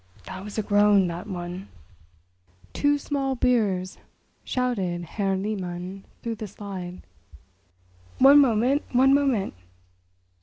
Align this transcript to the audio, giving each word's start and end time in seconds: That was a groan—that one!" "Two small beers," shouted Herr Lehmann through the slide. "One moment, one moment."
That 0.25 0.43
was 0.43 0.57
a 0.57 0.63
groan—that 0.63 1.27
one!" 1.27 1.67
"Two 2.73 2.97
small 2.97 3.35
beers," 3.35 3.99
shouted 4.43 5.03
Herr 5.03 5.37
Lehmann 5.37 6.05
through 6.23 6.37
the 6.37 6.47
slide. 6.47 7.03
"One 8.17 8.39
moment, 8.39 8.81
one 8.93 9.13
moment." 9.13 9.53